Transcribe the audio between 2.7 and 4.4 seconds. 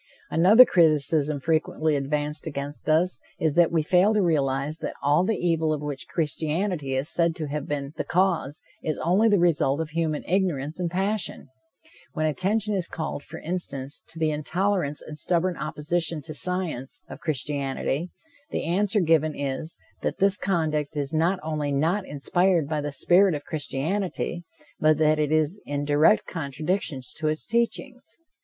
us is that we fail to